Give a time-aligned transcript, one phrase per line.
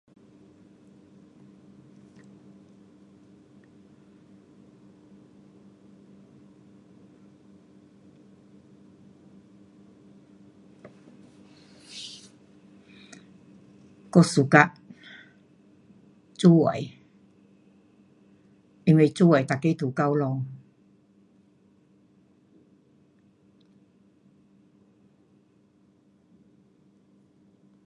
[14.13, 14.71] 我 suka
[16.35, 16.83] 煮的，
[18.85, 20.43] 因为煮的每个都够咯。